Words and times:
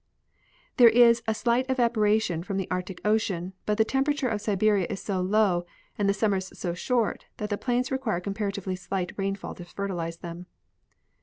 There 0.77 0.89
is 0.89 1.21
a 1.27 1.35
slight 1.35 1.67
evaporation 1.69 2.41
from 2.41 2.57
the 2.57 2.67
Arc 2.71 2.87
tic 2.87 3.01
ocean, 3.05 3.53
but 3.67 3.77
the 3.77 3.85
temperature 3.85 4.27
of 4.27 4.41
Siberia 4.41 4.87
is 4.89 4.99
so 4.99 5.21
low 5.21 5.63
and 5.95 6.09
the 6.09 6.13
summers 6.15 6.51
so 6.57 6.73
short 6.73 7.25
that 7.37 7.51
the 7.51 7.55
plains 7.59 7.91
require 7.91 8.19
comparatively 8.19 8.75
slight 8.75 9.11
rainfall 9.15 9.53
to 9.53 9.63
fertilize 9.63 10.17
them. 10.17 10.47